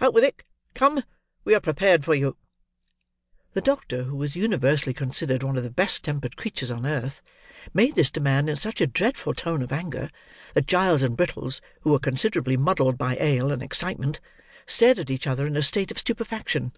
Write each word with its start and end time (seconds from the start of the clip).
Out 0.00 0.14
with 0.14 0.22
it! 0.22 0.44
Come! 0.74 1.02
We 1.42 1.56
are 1.56 1.60
prepared 1.60 2.04
for 2.04 2.14
you!" 2.14 2.36
The 3.54 3.60
doctor, 3.60 4.04
who 4.04 4.14
was 4.14 4.36
universally 4.36 4.94
considered 4.94 5.42
one 5.42 5.56
of 5.56 5.64
the 5.64 5.70
best 5.72 6.04
tempered 6.04 6.36
creatures 6.36 6.70
on 6.70 6.86
earth, 6.86 7.20
made 7.74 7.96
this 7.96 8.08
demand 8.08 8.48
in 8.48 8.54
such 8.54 8.80
a 8.80 8.86
dreadful 8.86 9.34
tone 9.34 9.60
of 9.60 9.72
anger, 9.72 10.12
that 10.54 10.68
Giles 10.68 11.02
and 11.02 11.16
Brittles, 11.16 11.60
who 11.80 11.90
were 11.90 11.98
considerably 11.98 12.56
muddled 12.56 12.96
by 12.96 13.16
ale 13.18 13.50
and 13.50 13.60
excitement, 13.60 14.20
stared 14.66 15.00
at 15.00 15.10
each 15.10 15.26
other 15.26 15.48
in 15.48 15.56
a 15.56 15.64
state 15.64 15.90
of 15.90 15.98
stupefaction. 15.98 16.70